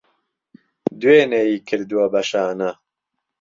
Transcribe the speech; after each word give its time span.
دوێنێی 0.99 1.57
کردوە 1.67 2.05
بە 2.13 2.21
شانە 2.29 2.71